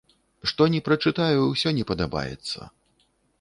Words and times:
Што 0.51 0.65
ні 0.75 0.79
прачытаю, 0.87 1.35
усё 1.43 1.75
не 1.81 1.85
падабаецца. 1.93 2.59